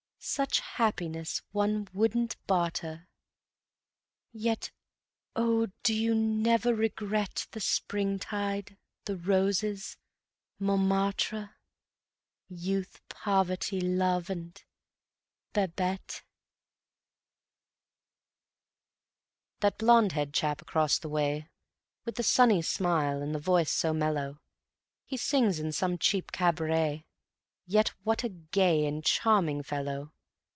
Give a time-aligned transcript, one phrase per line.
[0.23, 3.07] Such happiness one wouldn't barter;
[4.31, 4.69] Yet,
[5.35, 9.97] oh, do you never regret The Springtide, the roses,
[10.59, 11.55] Montmartre,
[12.47, 14.63] Youth, poverty, love and
[15.53, 16.21] Babette?
[19.61, 21.49] _That blond haired chap across the way
[22.05, 24.39] With sunny smile and voice so mellow,
[25.03, 27.05] He sings in some cheap cabaret,
[27.67, 30.11] Yet what a gay and charming fellow!